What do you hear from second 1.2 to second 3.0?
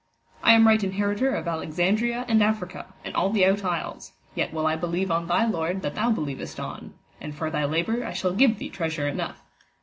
of Alexandria and Africa,